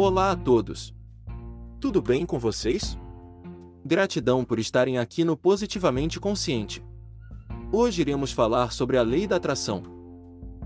Olá 0.00 0.30
a 0.30 0.36
todos! 0.36 0.94
Tudo 1.80 2.00
bem 2.00 2.24
com 2.24 2.38
vocês? 2.38 2.96
Gratidão 3.84 4.44
por 4.44 4.60
estarem 4.60 4.96
aqui 4.96 5.24
no 5.24 5.36
Positivamente 5.36 6.20
Consciente. 6.20 6.80
Hoje 7.72 8.02
iremos 8.02 8.30
falar 8.30 8.70
sobre 8.70 8.96
a 8.96 9.02
lei 9.02 9.26
da 9.26 9.34
atração. 9.34 9.82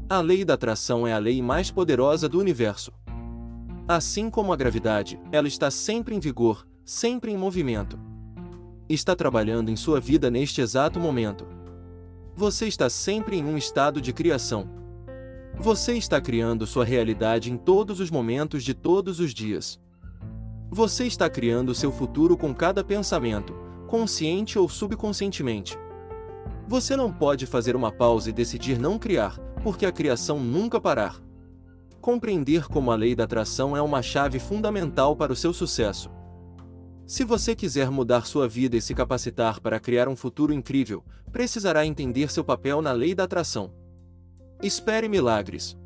A 0.06 0.20
lei 0.20 0.44
da 0.44 0.52
atração 0.52 1.06
é 1.06 1.14
a 1.14 1.18
lei 1.18 1.40
mais 1.40 1.70
poderosa 1.70 2.28
do 2.28 2.38
universo. 2.38 2.92
Assim 3.88 4.28
como 4.28 4.52
a 4.52 4.56
gravidade, 4.56 5.18
ela 5.32 5.48
está 5.48 5.70
sempre 5.70 6.14
em 6.14 6.20
vigor, 6.20 6.68
sempre 6.84 7.32
em 7.32 7.36
movimento. 7.38 7.98
Está 8.86 9.16
trabalhando 9.16 9.70
em 9.70 9.76
sua 9.76 9.98
vida 9.98 10.30
neste 10.30 10.60
exato 10.60 11.00
momento. 11.00 11.46
Você 12.36 12.68
está 12.68 12.90
sempre 12.90 13.38
em 13.38 13.44
um 13.46 13.56
estado 13.56 13.98
de 13.98 14.12
criação. 14.12 14.81
Você 15.58 15.92
está 15.94 16.20
criando 16.20 16.66
sua 16.66 16.84
realidade 16.84 17.52
em 17.52 17.56
todos 17.56 18.00
os 18.00 18.10
momentos 18.10 18.64
de 18.64 18.74
todos 18.74 19.20
os 19.20 19.32
dias. 19.32 19.78
Você 20.70 21.06
está 21.06 21.28
criando 21.28 21.74
seu 21.74 21.92
futuro 21.92 22.36
com 22.36 22.54
cada 22.54 22.82
pensamento, 22.82 23.54
consciente 23.86 24.58
ou 24.58 24.68
subconscientemente. 24.68 25.78
Você 26.66 26.96
não 26.96 27.12
pode 27.12 27.46
fazer 27.46 27.76
uma 27.76 27.92
pausa 27.92 28.30
e 28.30 28.32
decidir 28.32 28.78
não 28.78 28.98
criar, 28.98 29.38
porque 29.62 29.84
a 29.84 29.92
criação 29.92 30.40
nunca 30.40 30.80
parar. 30.80 31.22
Compreender 32.00 32.66
como 32.66 32.90
a 32.90 32.96
lei 32.96 33.14
da 33.14 33.24
atração 33.24 33.76
é 33.76 33.82
uma 33.82 34.02
chave 34.02 34.38
fundamental 34.38 35.14
para 35.14 35.32
o 35.32 35.36
seu 35.36 35.52
sucesso. 35.52 36.10
Se 37.06 37.24
você 37.24 37.54
quiser 37.54 37.90
mudar 37.90 38.26
sua 38.26 38.48
vida 38.48 38.76
e 38.76 38.80
se 38.80 38.94
capacitar 38.94 39.60
para 39.60 39.78
criar 39.78 40.08
um 40.08 40.16
futuro 40.16 40.52
incrível, 40.52 41.04
precisará 41.30 41.84
entender 41.84 42.32
seu 42.32 42.42
papel 42.42 42.80
na 42.80 42.92
lei 42.92 43.14
da 43.14 43.24
atração. 43.24 43.81
Espere 44.62 45.08
milagres. 45.08 45.76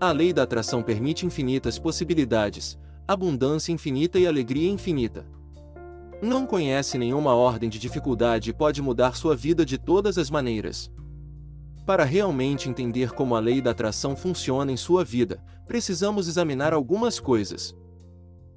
A 0.00 0.12
lei 0.12 0.32
da 0.32 0.44
atração 0.44 0.84
permite 0.84 1.26
infinitas 1.26 1.80
possibilidades, 1.80 2.78
abundância 3.08 3.72
infinita 3.72 4.20
e 4.20 4.26
alegria 4.26 4.70
infinita. 4.70 5.26
Não 6.22 6.46
conhece 6.46 6.96
nenhuma 6.96 7.34
ordem 7.34 7.68
de 7.68 7.76
dificuldade 7.76 8.50
e 8.50 8.52
pode 8.52 8.80
mudar 8.80 9.16
sua 9.16 9.34
vida 9.34 9.66
de 9.66 9.76
todas 9.76 10.16
as 10.16 10.30
maneiras. 10.30 10.88
Para 11.84 12.04
realmente 12.04 12.68
entender 12.68 13.10
como 13.10 13.34
a 13.34 13.40
lei 13.40 13.60
da 13.60 13.72
atração 13.72 14.14
funciona 14.14 14.70
em 14.70 14.76
sua 14.76 15.04
vida, 15.04 15.42
precisamos 15.66 16.28
examinar 16.28 16.72
algumas 16.72 17.18
coisas. 17.18 17.74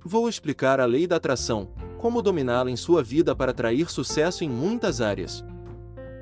Vou 0.05 0.29
explicar 0.29 0.79
a 0.79 0.85
lei 0.85 1.07
da 1.07 1.15
atração, 1.15 1.69
como 1.97 2.21
dominá-la 2.21 2.69
em 2.69 2.75
sua 2.75 3.01
vida 3.01 3.35
para 3.35 3.49
atrair 3.49 3.89
sucesso 3.89 4.43
em 4.43 4.49
muitas 4.49 5.01
áreas. 5.01 5.43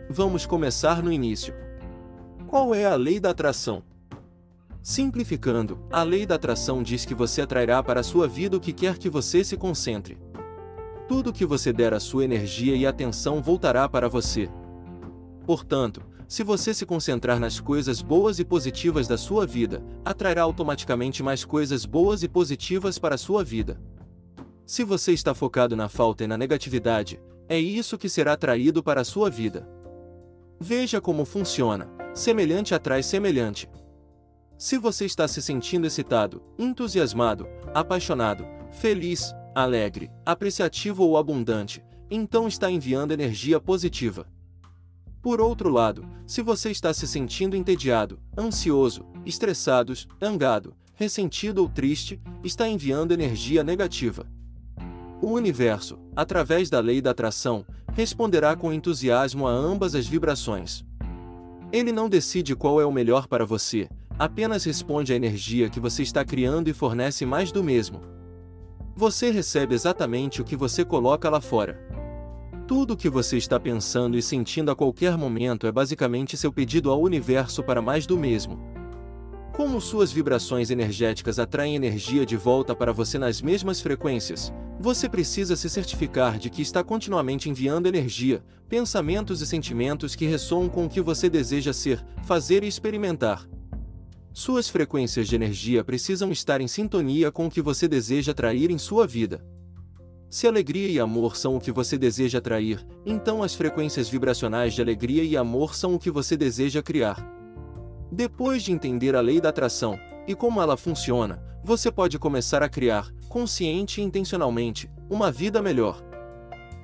Vamos 0.09 0.45
começar 0.45 1.03
no 1.03 1.11
início. 1.11 1.53
Qual 2.49 2.73
é 2.73 2.83
a 2.83 2.95
lei 2.95 3.19
da 3.19 3.29
atração? 3.29 3.83
Simplificando, 4.81 5.85
a 5.91 6.01
lei 6.01 6.25
da 6.25 6.33
atração 6.33 6.81
diz 6.81 7.05
que 7.05 7.13
você 7.13 7.43
atrairá 7.43 7.83
para 7.83 7.99
a 7.99 8.03
sua 8.03 8.27
vida 8.27 8.57
o 8.57 8.59
que 8.59 8.73
quer 8.73 8.97
que 8.97 9.07
você 9.07 9.43
se 9.43 9.55
concentre. 9.55 10.17
Tudo 11.07 11.31
que 11.31 11.45
você 11.45 11.71
der 11.71 11.93
a 11.93 11.99
sua 11.99 12.25
energia 12.25 12.75
e 12.75 12.87
atenção 12.87 13.39
voltará 13.39 13.87
para 13.87 14.09
você. 14.09 14.49
Portanto, 15.45 16.01
se 16.27 16.41
você 16.41 16.73
se 16.73 16.87
concentrar 16.87 17.39
nas 17.39 17.59
coisas 17.59 18.01
boas 18.01 18.39
e 18.39 18.43
positivas 18.43 19.07
da 19.07 19.15
sua 19.15 19.45
vida, 19.45 19.83
atrairá 20.03 20.41
automaticamente 20.41 21.21
mais 21.21 21.45
coisas 21.45 21.85
boas 21.85 22.23
e 22.23 22.27
positivas 22.27 22.97
para 22.97 23.13
a 23.13 23.19
sua 23.19 23.43
vida. 23.43 23.79
Se 24.65 24.83
você 24.83 25.11
está 25.11 25.35
focado 25.35 25.75
na 25.75 25.87
falta 25.87 26.23
e 26.23 26.27
na 26.27 26.35
negatividade, 26.35 27.21
é 27.47 27.59
isso 27.59 27.95
que 27.95 28.09
será 28.09 28.33
atraído 28.33 28.81
para 28.81 29.01
a 29.01 29.05
sua 29.05 29.29
vida. 29.29 29.69
Veja 30.59 30.99
como 30.99 31.25
funciona: 31.25 31.98
semelhante 32.13 32.73
atrai 32.73 33.03
semelhante. 33.03 33.69
Se 34.57 34.77
você 34.77 35.05
está 35.05 35.27
se 35.27 35.41
sentindo 35.41 35.87
excitado, 35.87 36.43
entusiasmado, 36.57 37.47
apaixonado, 37.73 38.45
feliz, 38.71 39.33
alegre, 39.55 40.11
apreciativo 40.25 41.03
ou 41.03 41.17
abundante, 41.17 41.83
então 42.11 42.47
está 42.47 42.69
enviando 42.69 43.11
energia 43.11 43.59
positiva. 43.59 44.27
Por 45.21 45.41
outro 45.41 45.69
lado, 45.69 46.05
se 46.25 46.41
você 46.41 46.71
está 46.71 46.93
se 46.93 47.07
sentindo 47.07 47.55
entediado, 47.55 48.19
ansioso, 48.37 49.05
estressado, 49.25 49.93
angado, 50.21 50.73
ressentido 50.95 51.59
ou 51.59 51.69
triste, 51.69 52.21
está 52.43 52.67
enviando 52.67 53.13
energia 53.13 53.63
negativa. 53.63 54.27
O 55.21 55.27
universo, 55.31 55.99
através 56.15 56.69
da 56.69 56.79
lei 56.79 57.01
da 57.01 57.11
atração, 57.11 57.65
responderá 57.93 58.55
com 58.55 58.73
entusiasmo 58.73 59.47
a 59.47 59.51
ambas 59.51 59.93
as 59.95 60.07
vibrações. 60.07 60.85
Ele 61.71 61.91
não 61.91 62.09
decide 62.09 62.55
qual 62.55 62.81
é 62.81 62.85
o 62.85 62.91
melhor 62.91 63.27
para 63.27 63.45
você, 63.45 63.87
apenas 64.17 64.63
responde 64.63 65.13
à 65.13 65.15
energia 65.15 65.69
que 65.69 65.79
você 65.79 66.01
está 66.01 66.25
criando 66.25 66.67
e 66.67 66.73
fornece 66.73 67.27
mais 67.27 67.51
do 67.51 67.63
mesmo. 67.63 68.01
Você 68.95 69.29
recebe 69.29 69.75
exatamente 69.75 70.41
o 70.41 70.43
que 70.43 70.55
você 70.55 70.83
coloca 70.83 71.29
lá 71.29 71.39
fora. 71.39 71.79
Tudo 72.67 72.95
o 72.95 72.97
que 72.97 73.07
você 73.07 73.37
está 73.37 73.59
pensando 73.59 74.17
e 74.17 74.21
sentindo 74.21 74.71
a 74.71 74.75
qualquer 74.75 75.15
momento 75.15 75.67
é 75.67 75.71
basicamente 75.71 76.35
seu 76.35 76.51
pedido 76.51 76.89
ao 76.89 76.99
universo 77.01 77.63
para 77.63 77.83
mais 77.83 78.07
do 78.07 78.17
mesmo. 78.17 78.59
Como 79.53 79.79
suas 79.79 80.11
vibrações 80.11 80.71
energéticas 80.71 81.37
atraem 81.37 81.75
energia 81.75 82.25
de 82.25 82.35
volta 82.35 82.75
para 82.75 82.91
você 82.91 83.19
nas 83.19 83.43
mesmas 83.43 83.79
frequências, 83.79 84.51
você 84.79 85.09
precisa 85.09 85.57
se 85.57 85.69
certificar 85.69 86.39
de 86.39 86.49
que 86.49 86.61
está 86.61 86.81
continuamente 86.81 87.49
enviando 87.49 87.87
energia, 87.87 88.41
pensamentos 88.69 89.41
e 89.41 89.45
sentimentos 89.45 90.15
que 90.15 90.25
ressoam 90.25 90.69
com 90.69 90.85
o 90.85 90.89
que 90.89 91.01
você 91.01 91.29
deseja 91.29 91.73
ser, 91.73 92.03
fazer 92.23 92.63
e 92.63 92.67
experimentar. 92.67 93.45
Suas 94.31 94.69
frequências 94.69 95.27
de 95.27 95.35
energia 95.35 95.83
precisam 95.83 96.31
estar 96.31 96.61
em 96.61 96.67
sintonia 96.67 97.29
com 97.29 97.47
o 97.47 97.51
que 97.51 97.61
você 97.61 97.89
deseja 97.89 98.31
atrair 98.31 98.71
em 98.71 98.77
sua 98.77 99.05
vida. 99.05 99.45
Se 100.29 100.47
alegria 100.47 100.87
e 100.87 100.99
amor 100.99 101.35
são 101.35 101.57
o 101.57 101.59
que 101.59 101.71
você 101.71 101.97
deseja 101.97 102.37
atrair, 102.37 102.85
então 103.05 103.43
as 103.43 103.53
frequências 103.53 104.07
vibracionais 104.07 104.73
de 104.73 104.81
alegria 104.81 105.23
e 105.23 105.35
amor 105.35 105.75
são 105.75 105.93
o 105.95 105.99
que 105.99 106.11
você 106.11 106.37
deseja 106.37 106.81
criar. 106.81 107.17
Depois 108.09 108.63
de 108.63 108.71
entender 108.71 109.13
a 109.13 109.21
lei 109.21 109.41
da 109.41 109.49
atração 109.49 109.99
e 110.29 110.35
como 110.35 110.61
ela 110.61 110.77
funciona, 110.77 111.41
você 111.63 111.91
pode 111.91 112.19
começar 112.19 112.61
a 112.61 112.69
criar, 112.69 113.11
consciente 113.27 113.99
e 113.99 114.03
intencionalmente, 114.03 114.87
uma 115.09 115.31
vida 115.31 115.59
melhor. 115.59 116.03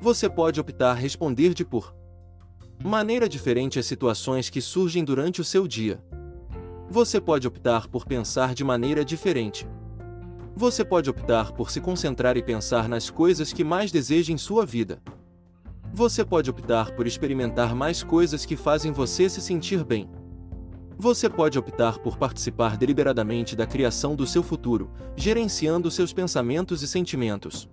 Você 0.01 0.27
pode 0.27 0.59
optar 0.59 0.95
responder 0.95 1.53
de 1.53 1.63
por 1.63 1.95
maneira 2.83 3.29
diferente 3.29 3.77
às 3.77 3.85
situações 3.85 4.49
que 4.49 4.59
surgem 4.59 5.05
durante 5.05 5.41
o 5.41 5.43
seu 5.43 5.67
dia. 5.67 6.03
Você 6.89 7.21
pode 7.21 7.47
optar 7.47 7.87
por 7.87 8.03
pensar 8.03 8.55
de 8.55 8.63
maneira 8.63 9.05
diferente. 9.05 9.67
Você 10.55 10.83
pode 10.83 11.07
optar 11.07 11.51
por 11.51 11.69
se 11.69 11.79
concentrar 11.79 12.37
e 12.37 12.41
pensar 12.41 12.89
nas 12.89 13.11
coisas 13.11 13.53
que 13.53 13.63
mais 13.63 13.91
deseja 13.91 14.33
em 14.33 14.39
sua 14.39 14.65
vida. 14.65 14.99
Você 15.93 16.25
pode 16.25 16.49
optar 16.49 16.95
por 16.95 17.05
experimentar 17.05 17.75
mais 17.75 18.01
coisas 18.01 18.43
que 18.43 18.55
fazem 18.55 18.91
você 18.91 19.29
se 19.29 19.39
sentir 19.39 19.83
bem. 19.83 20.09
Você 20.97 21.29
pode 21.29 21.59
optar 21.59 21.99
por 21.99 22.17
participar 22.17 22.77
deliberadamente 22.77 23.55
da 23.55 23.67
criação 23.67 24.15
do 24.15 24.25
seu 24.25 24.41
futuro, 24.41 24.89
gerenciando 25.15 25.91
seus 25.91 26.13
pensamentos 26.13 26.81
e 26.81 26.87
sentimentos. 26.87 27.69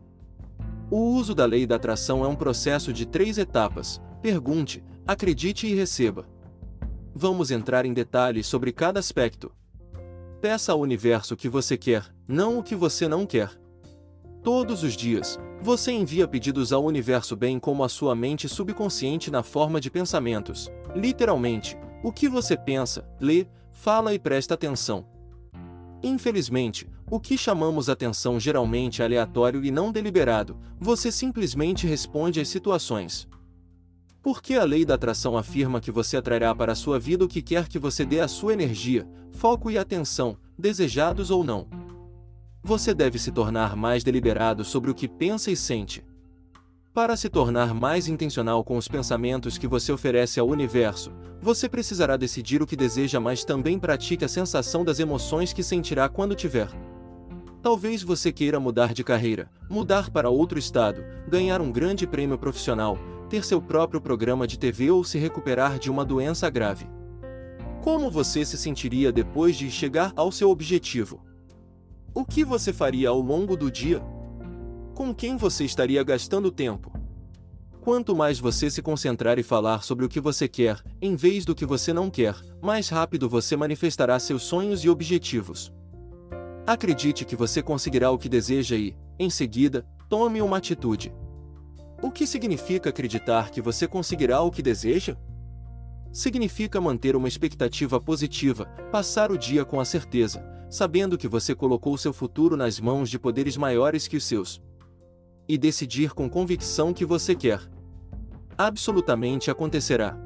O 0.90 1.14
uso 1.14 1.34
da 1.34 1.46
lei 1.46 1.64
da 1.64 1.76
atração 1.76 2.24
é 2.24 2.28
um 2.28 2.34
processo 2.34 2.92
de 2.92 3.06
três 3.06 3.38
etapas: 3.38 4.00
pergunte, 4.20 4.82
acredite 5.06 5.66
e 5.68 5.74
receba. 5.74 6.26
Vamos 7.14 7.50
entrar 7.50 7.86
em 7.86 7.92
detalhes 7.92 8.46
sobre 8.46 8.72
cada 8.72 8.98
aspecto. 8.98 9.52
Peça 10.40 10.72
ao 10.72 10.80
universo 10.80 11.34
o 11.34 11.36
que 11.36 11.48
você 11.48 11.76
quer, 11.76 12.04
não 12.26 12.58
o 12.58 12.62
que 12.62 12.74
você 12.74 13.06
não 13.06 13.24
quer. 13.24 13.50
Todos 14.42 14.82
os 14.82 14.96
dias, 14.96 15.38
você 15.60 15.92
envia 15.92 16.26
pedidos 16.26 16.72
ao 16.72 16.84
universo 16.84 17.36
bem 17.36 17.60
como 17.60 17.84
a 17.84 17.88
sua 17.88 18.16
mente 18.16 18.48
subconsciente 18.48 19.30
na 19.30 19.44
forma 19.44 19.80
de 19.80 19.88
pensamentos. 19.88 20.68
Literalmente, 20.96 21.78
o 22.02 22.12
que 22.12 22.28
você 22.28 22.56
pensa, 22.56 23.08
lê, 23.20 23.46
fala 23.70 24.12
e 24.12 24.18
presta 24.18 24.54
atenção. 24.54 25.06
Infelizmente, 26.02 26.88
o 27.08 27.20
que 27.20 27.38
chamamos 27.38 27.88
atenção 27.88 28.40
geralmente 28.40 29.02
é 29.02 29.04
aleatório 29.04 29.64
e 29.64 29.70
não 29.70 29.92
deliberado, 29.92 30.58
você 30.80 31.12
simplesmente 31.12 31.86
responde 31.86 32.40
às 32.40 32.48
situações. 32.48 33.28
Porque 34.22 34.54
a 34.54 34.64
lei 34.64 34.84
da 34.84 34.94
atração 34.94 35.36
afirma 35.36 35.80
que 35.80 35.90
você 35.90 36.16
atrairá 36.16 36.54
para 36.54 36.72
a 36.72 36.76
sua 36.76 36.98
vida 36.98 37.24
o 37.24 37.28
que 37.28 37.42
quer 37.42 37.68
que 37.68 37.78
você 37.78 38.04
dê 38.04 38.20
a 38.20 38.28
sua 38.28 38.52
energia, 38.52 39.06
foco 39.32 39.70
e 39.70 39.78
atenção, 39.78 40.36
desejados 40.58 41.30
ou 41.30 41.44
não. 41.44 41.66
Você 42.62 42.94
deve 42.94 43.18
se 43.18 43.32
tornar 43.32 43.76
mais 43.76 44.04
deliberado 44.04 44.64
sobre 44.64 44.90
o 44.90 44.94
que 44.94 45.08
pensa 45.08 45.50
e 45.50 45.56
sente. 45.56 46.04
Para 46.94 47.16
se 47.16 47.30
tornar 47.30 47.72
mais 47.72 48.06
intencional 48.06 48.62
com 48.62 48.76
os 48.76 48.86
pensamentos 48.86 49.56
que 49.56 49.66
você 49.66 49.90
oferece 49.90 50.38
ao 50.38 50.46
universo, 50.46 51.10
você 51.40 51.66
precisará 51.66 52.18
decidir 52.18 52.60
o 52.60 52.66
que 52.66 52.76
deseja, 52.76 53.18
mas 53.18 53.46
também 53.46 53.78
pratique 53.78 54.26
a 54.26 54.28
sensação 54.28 54.84
das 54.84 55.00
emoções 55.00 55.54
que 55.54 55.62
sentirá 55.62 56.06
quando 56.10 56.34
tiver. 56.34 56.68
Talvez 57.62 58.02
você 58.02 58.30
queira 58.30 58.60
mudar 58.60 58.92
de 58.92 59.02
carreira, 59.02 59.50
mudar 59.70 60.10
para 60.10 60.28
outro 60.28 60.58
estado, 60.58 61.02
ganhar 61.26 61.62
um 61.62 61.72
grande 61.72 62.06
prêmio 62.06 62.36
profissional, 62.36 62.98
ter 63.30 63.42
seu 63.42 63.62
próprio 63.62 63.98
programa 63.98 64.46
de 64.46 64.58
TV 64.58 64.90
ou 64.90 65.02
se 65.02 65.16
recuperar 65.16 65.78
de 65.78 65.90
uma 65.90 66.04
doença 66.04 66.50
grave. 66.50 66.86
Como 67.80 68.10
você 68.10 68.44
se 68.44 68.58
sentiria 68.58 69.10
depois 69.10 69.56
de 69.56 69.70
chegar 69.70 70.12
ao 70.14 70.30
seu 70.30 70.50
objetivo? 70.50 71.24
O 72.12 72.22
que 72.22 72.44
você 72.44 72.70
faria 72.70 73.08
ao 73.08 73.18
longo 73.18 73.56
do 73.56 73.70
dia? 73.70 74.02
Com 75.02 75.12
quem 75.12 75.36
você 75.36 75.64
estaria 75.64 76.00
gastando 76.04 76.48
tempo? 76.48 76.92
Quanto 77.80 78.14
mais 78.14 78.38
você 78.38 78.70
se 78.70 78.80
concentrar 78.80 79.36
e 79.36 79.42
falar 79.42 79.82
sobre 79.82 80.04
o 80.04 80.08
que 80.08 80.20
você 80.20 80.46
quer, 80.46 80.80
em 81.00 81.16
vez 81.16 81.44
do 81.44 81.56
que 81.56 81.66
você 81.66 81.92
não 81.92 82.08
quer, 82.08 82.36
mais 82.62 82.88
rápido 82.88 83.28
você 83.28 83.56
manifestará 83.56 84.16
seus 84.20 84.44
sonhos 84.44 84.84
e 84.84 84.88
objetivos. 84.88 85.72
Acredite 86.64 87.24
que 87.24 87.34
você 87.34 87.60
conseguirá 87.60 88.12
o 88.12 88.16
que 88.16 88.28
deseja 88.28 88.76
e, 88.76 88.96
em 89.18 89.28
seguida, 89.28 89.84
tome 90.08 90.40
uma 90.40 90.58
atitude. 90.58 91.12
O 92.00 92.08
que 92.08 92.24
significa 92.24 92.90
acreditar 92.90 93.50
que 93.50 93.60
você 93.60 93.88
conseguirá 93.88 94.40
o 94.40 94.52
que 94.52 94.62
deseja? 94.62 95.16
Significa 96.12 96.80
manter 96.80 97.16
uma 97.16 97.26
expectativa 97.26 98.00
positiva, 98.00 98.66
passar 98.92 99.32
o 99.32 99.36
dia 99.36 99.64
com 99.64 99.80
a 99.80 99.84
certeza, 99.84 100.40
sabendo 100.70 101.18
que 101.18 101.26
você 101.26 101.56
colocou 101.56 101.98
seu 101.98 102.12
futuro 102.12 102.56
nas 102.56 102.78
mãos 102.78 103.10
de 103.10 103.18
poderes 103.18 103.56
maiores 103.56 104.06
que 104.06 104.16
os 104.16 104.24
seus. 104.24 104.62
E 105.52 105.58
decidir 105.58 106.14
com 106.14 106.30
convicção 106.30 106.94
que 106.94 107.04
você 107.04 107.34
quer. 107.34 107.60
Absolutamente 108.56 109.50
acontecerá. 109.50 110.16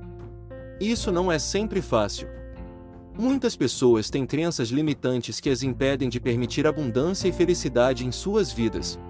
Isso 0.81 1.11
não 1.11 1.33
é 1.33 1.37
sempre 1.37 1.83
fácil. 1.83 2.29
Muitas 3.19 3.57
pessoas 3.57 4.09
têm 4.09 4.25
crenças 4.25 4.69
limitantes 4.69 5.41
que 5.41 5.51
as 5.51 5.65
impedem 5.65 6.09
de 6.09 6.21
permitir 6.21 6.65
abundância 6.65 7.27
e 7.27 7.33
felicidade 7.33 8.07
em 8.07 8.13
suas 8.13 8.53
vidas. 8.53 9.01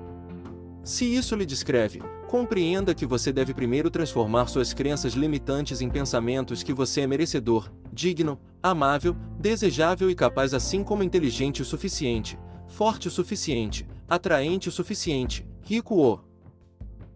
Se 0.83 1.05
isso 1.05 1.37
lhe 1.37 1.45
descreve, 1.45 2.01
compreenda 2.27 2.95
que 2.95 3.05
você 3.05 3.31
deve 3.31 3.53
primeiro 3.53 3.91
transformar 3.91 4.47
suas 4.47 4.73
crenças 4.73 5.13
limitantes 5.13 5.83
em 5.83 5.91
pensamentos 5.91 6.63
que 6.63 6.73
você 6.73 7.03
é 7.03 7.07
merecedor, 7.07 7.71
digno, 7.93 8.41
amável, 8.63 9.15
desejável 9.39 10.11
e 10.11 10.15
capaz, 10.15 10.55
assim 10.55 10.83
como 10.83 11.03
inteligente 11.03 11.61
o 11.61 11.65
suficiente, 11.67 12.39
forte 12.67 13.07
o 13.07 13.11
suficiente, 13.11 13.87
atraente 14.09 14.71
o 14.71 14.73
suficiente, 14.73 15.47
rico 15.69 16.01
o 16.01 16.21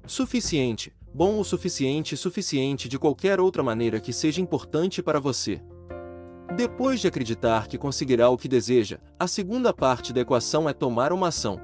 suficiente, 0.08 0.92
bom 1.14 1.38
o 1.38 1.44
suficiente 1.44 2.16
suficiente 2.16 2.88
de 2.88 2.98
qualquer 2.98 3.38
outra 3.38 3.62
maneira 3.62 4.00
que 4.00 4.12
seja 4.12 4.40
importante 4.40 5.00
para 5.00 5.20
você. 5.20 5.62
Depois 6.56 6.98
de 6.98 7.06
acreditar 7.06 7.68
que 7.68 7.78
conseguirá 7.78 8.28
o 8.28 8.36
que 8.36 8.48
deseja, 8.48 8.98
a 9.16 9.28
segunda 9.28 9.72
parte 9.72 10.12
da 10.12 10.22
equação 10.22 10.68
é 10.68 10.72
tomar 10.72 11.12
uma 11.12 11.28
ação. 11.28 11.60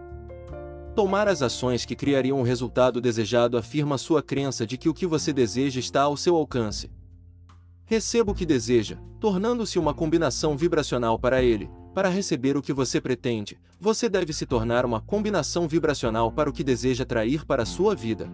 Tomar 0.95 1.27
as 1.27 1.43
ações 1.43 1.85
que 1.85 1.97
criariam 1.97 2.39
o 2.39 2.45
resultado 2.45 3.01
desejado 3.01 3.59
afirma 3.59 3.99
sua 3.99 4.23
crença 4.23 4.65
de 4.65 4.79
que 4.79 4.89
o 4.89 4.95
que 4.95 5.09
você 5.09 5.33
deseja 5.33 5.81
está 5.81 6.03
ao 6.03 6.17
seu 6.17 6.37
alcance. 6.37 6.89
Receba 7.85 8.31
o 8.31 8.35
que 8.35 8.47
deseja, 8.47 8.97
tornando-se 9.19 9.77
uma 9.77 9.93
combinação 9.93 10.57
vibracional 10.57 11.19
para 11.19 11.43
ele. 11.43 11.69
Para 11.97 12.11
receber 12.11 12.59
o 12.59 12.61
que 12.61 12.75
você 12.75 13.01
pretende, 13.01 13.57
você 13.81 14.07
deve 14.07 14.31
se 14.31 14.45
tornar 14.45 14.85
uma 14.85 15.01
combinação 15.01 15.67
vibracional 15.67 16.31
para 16.31 16.51
o 16.51 16.53
que 16.53 16.63
deseja 16.63 17.05
atrair 17.05 17.47
para 17.47 17.63
a 17.63 17.65
sua 17.65 17.95
vida. 17.95 18.29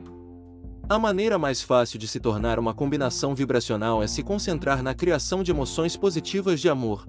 A 0.88 0.99
maneira 0.99 1.38
mais 1.38 1.62
fácil 1.62 1.97
de 1.97 2.09
se 2.09 2.19
tornar 2.19 2.59
uma 2.59 2.75
combinação 2.75 3.37
vibracional 3.37 4.03
é 4.03 4.09
se 4.09 4.20
concentrar 4.20 4.82
na 4.82 4.97
criação 4.97 5.44
de 5.44 5.53
emoções 5.53 5.97
positivas 5.97 6.61
de 6.61 6.69
amor, 6.69 7.06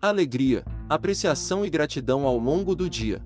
alegria, 0.00 0.64
apreciação 0.88 1.66
e 1.66 1.68
gratidão 1.68 2.28
ao 2.28 2.38
longo 2.38 2.76
do 2.76 2.88
dia. 2.88 3.20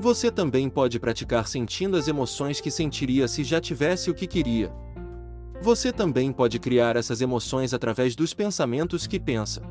Você 0.00 0.32
também 0.32 0.68
pode 0.68 0.98
praticar 0.98 1.46
sentindo 1.46 1.96
as 1.96 2.08
emoções 2.08 2.60
que 2.60 2.68
sentiria 2.68 3.28
se 3.28 3.44
já 3.44 3.60
tivesse 3.60 4.10
o 4.10 4.14
que 4.14 4.26
queria. 4.26 4.72
Você 5.62 5.92
também 5.92 6.32
pode 6.32 6.58
criar 6.58 6.96
essas 6.96 7.20
emoções 7.20 7.72
através 7.72 8.16
dos 8.16 8.34
pensamentos 8.34 9.06
que 9.06 9.20
pensa. 9.20 9.62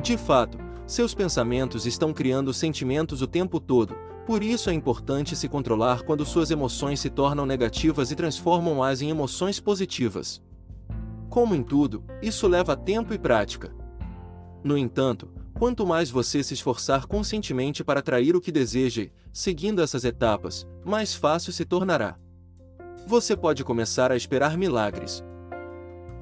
De 0.00 0.16
fato, 0.16 0.63
seus 0.86 1.14
pensamentos 1.14 1.86
estão 1.86 2.12
criando 2.12 2.52
sentimentos 2.52 3.22
o 3.22 3.26
tempo 3.26 3.58
todo, 3.58 3.96
por 4.26 4.42
isso 4.42 4.70
é 4.70 4.72
importante 4.72 5.36
se 5.36 5.48
controlar 5.48 6.02
quando 6.02 6.24
suas 6.24 6.50
emoções 6.50 7.00
se 7.00 7.10
tornam 7.10 7.46
negativas 7.46 8.10
e 8.10 8.16
transformam-as 8.16 9.02
em 9.02 9.10
emoções 9.10 9.60
positivas. 9.60 10.42
Como 11.28 11.54
em 11.54 11.62
tudo, 11.62 12.04
isso 12.22 12.46
leva 12.46 12.76
tempo 12.76 13.12
e 13.12 13.18
prática. 13.18 13.74
No 14.62 14.78
entanto, 14.78 15.28
quanto 15.52 15.86
mais 15.86 16.10
você 16.10 16.42
se 16.42 16.54
esforçar 16.54 17.06
conscientemente 17.06 17.82
para 17.82 18.00
atrair 18.00 18.36
o 18.36 18.40
que 18.40 18.52
deseja 18.52 19.08
seguindo 19.32 19.82
essas 19.82 20.04
etapas, 20.04 20.66
mais 20.84 21.14
fácil 21.14 21.52
se 21.52 21.64
tornará. 21.64 22.16
Você 23.06 23.36
pode 23.36 23.64
começar 23.64 24.12
a 24.12 24.16
esperar 24.16 24.56
milagres. 24.56 25.22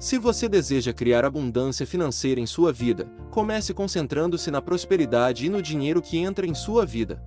Se 0.03 0.17
você 0.17 0.49
deseja 0.49 0.91
criar 0.91 1.23
abundância 1.23 1.87
financeira 1.87 2.41
em 2.41 2.45
sua 2.45 2.73
vida, 2.73 3.05
comece 3.31 3.73
concentrando-se 3.73 4.51
na 4.51 4.61
prosperidade 4.61 5.45
e 5.45 5.49
no 5.49 5.61
dinheiro 5.61 6.01
que 6.01 6.17
entra 6.17 6.45
em 6.45 6.53
sua 6.53 6.85
vida. 6.85 7.23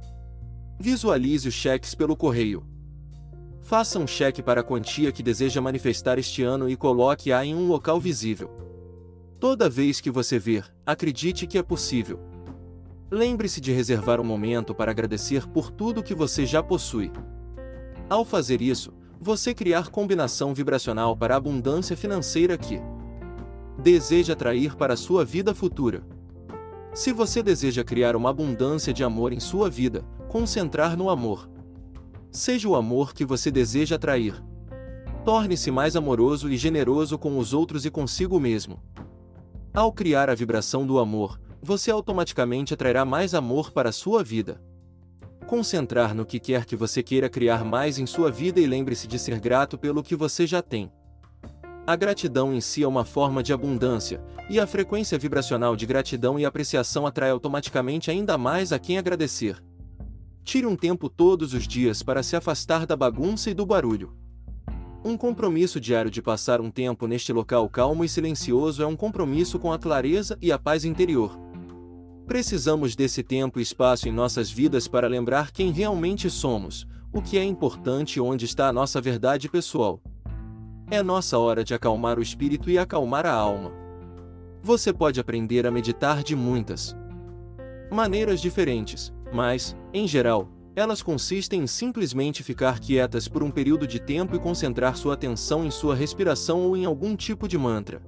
Visualize 0.79 1.49
os 1.49 1.55
cheques 1.55 1.95
pelo 1.95 2.15
correio. 2.15 2.67
Faça 3.63 3.99
um 3.99 4.07
cheque 4.07 4.43
para 4.43 4.61
a 4.61 4.63
quantia 4.63 5.11
que 5.11 5.23
deseja 5.23 5.59
manifestar 5.59 6.19
este 6.19 6.43
ano 6.43 6.69
e 6.69 6.77
coloque-a 6.77 7.43
em 7.43 7.55
um 7.55 7.67
local 7.67 7.99
visível. 7.99 8.51
Toda 9.41 9.71
vez 9.71 9.99
que 9.99 10.11
você 10.11 10.39
ver, 10.39 10.71
acredite 10.85 11.47
que 11.47 11.57
é 11.57 11.63
possível. 11.63 12.21
Lembre-se 13.11 13.59
de 13.59 13.73
reservar 13.73 14.21
um 14.21 14.25
momento 14.25 14.75
para 14.75 14.91
agradecer 14.91 15.49
por 15.49 15.71
tudo 15.71 16.03
que 16.03 16.15
você 16.15 16.45
já 16.45 16.63
possui. 16.63 17.11
Ao 18.11 18.23
fazer 18.23 18.61
isso, 18.61 18.93
você 19.21 19.55
criar 19.55 19.89
combinação 19.89 20.53
vibracional 20.55 21.17
para 21.17 21.35
a 21.35 21.37
abundância 21.39 21.97
financeira 21.97 22.57
que 22.57 22.81
deseja 23.79 24.35
atrair 24.35 24.77
para 24.77 24.95
a 24.95 24.97
sua 24.97 25.25
vida 25.25 25.55
futura. 25.55 26.03
Se 26.93 27.13
você 27.13 27.43
deseja 27.43 27.85
criar 27.85 28.17
uma 28.17 28.31
abundância 28.31 28.93
de 28.93 29.05
amor 29.05 29.33
em 29.33 29.41
sua 29.41 29.69
vida, 29.69 30.05
concentrar 30.29 30.97
no 30.97 31.11
amor. 31.11 31.49
Seja 32.31 32.69
o 32.69 32.75
amor 32.75 33.15
que 33.15 33.25
você 33.25 33.51
deseja 33.51 33.97
atrair. 33.97 34.43
Torne-se 35.25 35.71
mais 35.71 35.97
amoroso 35.97 36.51
e 36.51 36.57
generoso 36.57 37.19
com 37.19 37.39
os 37.39 37.53
outros 37.53 37.85
e 37.85 37.91
consigo 37.91 38.39
mesmo. 38.39 38.81
Ao 39.75 39.93
criar 39.93 40.31
a 40.31 40.35
vibração 40.35 40.87
do 40.87 40.99
amor, 40.99 41.41
você 41.61 41.91
automaticamente 41.91 42.73
atrairá 42.73 43.05
mais 43.05 43.35
amor 43.35 43.73
para 43.73 43.89
a 43.89 43.93
sua 43.93 44.23
vida. 44.23 44.61
Concentrar 45.47 46.13
no 46.13 46.27
que 46.27 46.41
quer 46.41 46.65
que 46.65 46.75
você 46.75 47.05
queira 47.05 47.29
criar 47.29 47.65
mais 47.65 48.01
em 48.01 48.07
sua 48.07 48.33
vida 48.33 48.61
e 48.61 48.67
lembre-se 48.67 49.07
de 49.07 49.17
ser 49.17 49.39
grato 49.39 49.79
pelo 49.79 50.03
que 50.03 50.17
você 50.17 50.45
já 50.45 50.61
tem. 50.61 50.91
A 51.87 51.95
gratidão 51.95 52.53
em 52.53 52.61
si 52.61 52.83
é 52.83 52.89
uma 52.89 53.05
forma 53.05 53.45
de 53.45 53.53
abundância, 53.53 54.21
e 54.51 54.59
a 54.59 54.67
frequência 54.67 55.17
vibracional 55.17 55.77
de 55.77 55.87
gratidão 55.87 56.37
e 56.37 56.45
apreciação 56.45 57.07
atrai 57.07 57.31
automaticamente 57.31 58.11
ainda 58.11 58.37
mais 58.37 58.73
a 58.73 58.79
quem 58.81 58.99
agradecer. 58.99 59.63
Tire 60.43 60.67
um 60.67 60.75
tempo 60.75 61.09
todos 61.09 61.55
os 61.55 61.67
dias 61.67 62.03
para 62.03 62.25
se 62.25 62.35
afastar 62.35 62.85
da 62.85 62.97
bagunça 62.97 63.49
e 63.49 63.55
do 63.55 63.65
barulho. 63.65 64.17
Um 65.05 65.17
compromisso 65.17 65.79
diário 65.79 66.11
de 66.11 66.21
passar 66.21 66.61
um 66.61 66.73
tempo 66.73 67.07
neste 67.07 67.33
local 67.33 67.69
calmo 67.69 68.05
e 68.05 68.09
silencioso 68.09 68.83
é 68.83 68.87
um 68.87 68.97
compromisso 68.97 69.61
com 69.61 69.73
a 69.73 69.79
clareza 69.79 70.37
e 70.43 70.51
a 70.51 70.59
paz 70.59 70.85
interior. 70.85 71.46
Precisamos 72.27 72.97
desse 72.97 73.23
tempo 73.23 73.61
e 73.61 73.63
espaço 73.63 74.09
em 74.09 74.13
nossas 74.13 74.51
vidas 74.51 74.89
para 74.89 75.07
lembrar 75.07 75.53
quem 75.53 75.71
realmente 75.71 76.29
somos, 76.29 76.85
o 77.13 77.23
que 77.23 77.39
é 77.39 77.45
importante 77.45 78.17
e 78.17 78.21
onde 78.21 78.45
está 78.45 78.69
a 78.69 78.73
nossa 78.73 79.01
verdade 79.01 79.49
pessoal. 79.49 80.01
É 80.91 81.03
nossa 81.05 81.39
hora 81.39 81.63
de 81.63 81.73
acalmar 81.73 82.19
o 82.19 82.23
espírito 82.23 82.69
e 82.69 82.79
acalmar 82.79 83.27
a 83.27 83.33
alma. 83.33 83.73
Você 84.61 84.93
pode 84.93 85.21
aprender 85.21 85.67
a 85.67 85.71
meditar 85.71 86.25
de 86.25 86.35
muitas 86.35 86.97
maneiras 87.93 88.41
diferentes, 88.41 89.13
mas, 89.33 89.77
em 89.95 90.09
geral, 90.09 90.49
elas 90.75 91.03
consistem 91.03 91.63
em 91.63 91.67
simplesmente 91.67 92.43
ficar 92.43 92.81
quietas 92.81 93.29
por 93.29 93.43
um 93.45 93.53
período 93.53 93.87
de 93.87 94.01
tempo 94.01 94.35
e 94.35 94.39
concentrar 94.41 94.97
sua 94.97 95.15
atenção 95.15 95.65
em 95.65 95.71
sua 95.71 95.95
respiração 95.95 96.63
ou 96.63 96.77
em 96.77 96.85
algum 96.85 97.15
tipo 97.15 97.47
de 97.47 97.57
mantra. 97.57 98.03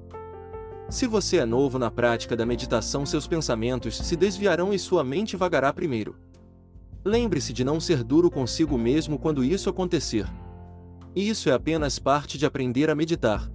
Se 0.90 1.07
você 1.07 1.37
é 1.37 1.45
novo 1.45 1.78
na 1.78 1.90
prática 1.90 2.35
da 2.35 2.47
meditação, 2.47 3.04
seus 3.04 3.26
pensamentos 3.26 3.99
se 3.99 4.16
desviarão 4.16 4.73
e 4.73 4.78
sua 4.78 5.04
mente 5.04 5.37
vagará 5.37 5.71
primeiro. 5.71 6.16
Lembre-se 7.04 7.52
de 7.52 7.62
não 7.62 7.78
ser 7.78 8.02
duro 8.02 8.30
consigo 8.30 8.78
mesmo 8.78 9.18
quando 9.18 9.45
isso 9.45 9.68
acontecer. 9.68 10.26
Isso 11.14 11.50
é 11.50 11.52
apenas 11.52 11.99
parte 11.99 12.38
de 12.38 12.47
aprender 12.47 12.88
a 12.88 12.95
meditar. 12.95 13.50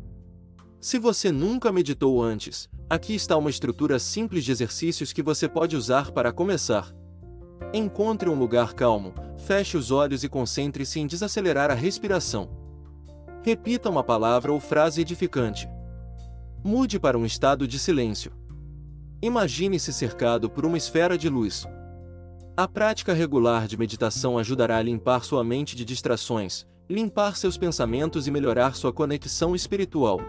Se 0.79 0.99
você 0.99 1.31
nunca 1.31 1.71
meditou 1.71 2.21
antes, 2.21 2.69
aqui 2.87 3.15
está 3.15 3.35
uma 3.35 3.49
estrutura 3.49 3.97
simples 3.97 4.45
de 4.45 4.51
exercícios 4.51 5.11
que 5.11 5.23
você 5.23 5.49
pode 5.49 5.75
usar 5.75 6.11
para 6.11 6.31
começar. 6.31 6.93
Encontre 7.73 8.29
um 8.29 8.37
lugar 8.37 8.73
calmo, 8.73 9.11
feche 9.39 9.75
os 9.75 9.89
olhos 9.89 10.23
e 10.23 10.29
concentre-se 10.29 10.99
em 10.99 11.07
desacelerar 11.07 11.71
a 11.71 11.75
respiração. 11.75 12.47
Repita 13.41 13.89
uma 13.89 14.03
palavra 14.03 14.53
ou 14.53 14.59
frase 14.59 15.01
edificante. 15.01 15.67
Mude 16.65 16.97
para 16.97 17.17
um 17.17 17.25
estado 17.25 17.67
de 17.67 17.77
silêncio. 17.77 18.31
Imagine-se 19.21 19.91
cercado 19.91 20.49
por 20.49 20.65
uma 20.65 20.77
esfera 20.77 21.17
de 21.17 21.27
luz. 21.27 21.67
A 22.55 22.65
prática 22.69 23.11
regular 23.11 23.67
de 23.67 23.75
meditação 23.75 24.37
ajudará 24.37 24.77
a 24.77 24.81
limpar 24.81 25.25
sua 25.25 25.43
mente 25.43 25.75
de 25.75 25.83
distrações, 25.83 26.65
limpar 26.89 27.35
seus 27.35 27.57
pensamentos 27.57 28.27
e 28.27 28.31
melhorar 28.31 28.75
sua 28.75 28.93
conexão 28.93 29.53
espiritual. 29.53 30.21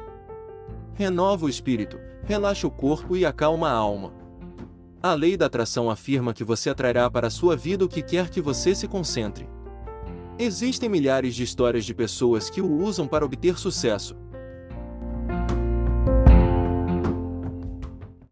Renova 0.95 1.47
o 1.47 1.49
espírito, 1.49 2.01
relaxa 2.25 2.67
o 2.67 2.71
corpo 2.71 3.17
e 3.17 3.25
acalma 3.25 3.69
a 3.69 3.75
alma. 3.75 4.13
A 5.01 5.15
lei 5.15 5.37
da 5.37 5.47
atração 5.47 5.89
afirma 5.89 6.35
que 6.35 6.43
você 6.43 6.69
atrairá 6.69 7.09
para 7.09 7.29
a 7.29 7.31
sua 7.31 7.55
vida 7.57 7.85
o 7.85 7.89
que 7.89 8.03
quer 8.03 8.29
que 8.29 8.41
você 8.41 8.75
se 8.75 8.89
concentre. 8.89 9.49
Existem 10.37 10.89
milhares 10.89 11.37
de 11.37 11.45
histórias 11.45 11.85
de 11.85 11.95
pessoas 11.95 12.51
que 12.51 12.61
o 12.61 12.83
usam 12.83 13.07
para 13.07 13.25
obter 13.25 13.57
sucesso. 13.57 14.17